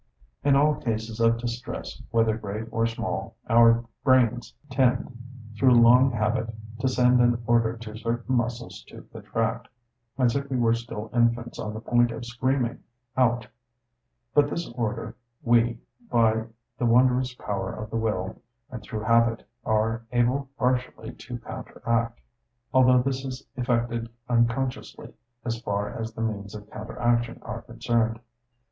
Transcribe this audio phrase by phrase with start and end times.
[0.43, 5.15] In all cases of distress, whether great or small, our brains tend
[5.55, 9.67] through long habit to send an order to certain muscles to contract,
[10.17, 12.79] as if we were still infants on the point of screaming
[13.15, 13.45] out;
[14.33, 15.77] but this order we,
[16.11, 16.45] by
[16.79, 18.41] the wondrous power of the will,
[18.71, 22.19] and through habit, are able partially to counteract;
[22.73, 25.13] although this is effected unconsciously,
[25.45, 28.19] as far as the means of counteraction are concerned.